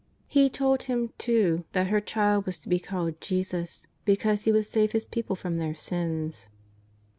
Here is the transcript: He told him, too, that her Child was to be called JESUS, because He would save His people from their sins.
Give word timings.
He 0.25 0.49
told 0.49 0.85
him, 0.89 1.13
too, 1.19 1.63
that 1.73 1.89
her 1.89 2.01
Child 2.01 2.47
was 2.47 2.57
to 2.57 2.69
be 2.69 2.79
called 2.79 3.21
JESUS, 3.21 3.85
because 4.03 4.45
He 4.45 4.51
would 4.51 4.65
save 4.65 4.93
His 4.93 5.05
people 5.05 5.35
from 5.35 5.57
their 5.57 5.75
sins. 5.75 6.49